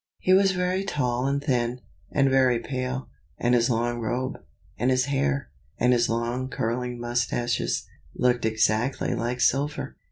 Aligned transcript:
He 0.17 0.33
was 0.33 0.53
very 0.53 0.83
tall 0.83 1.27
and 1.27 1.43
thin, 1.43 1.79
and 2.11 2.27
very 2.27 2.57
pale; 2.57 3.07
and 3.37 3.53
his 3.53 3.69
long 3.69 3.99
robe, 3.99 4.43
and 4.79 4.89
his 4.89 5.05
hair, 5.05 5.51
and 5.77 5.93
his 5.93 6.09
long 6.09 6.49
curling 6.49 6.99
moustaches, 6.99 7.85
looked 8.15 8.43
exactly 8.43 9.13
like 9.13 9.39
silver. 9.39 9.97